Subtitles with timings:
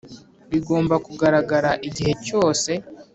[0.51, 2.71] bigomba kugaragara igihe cyose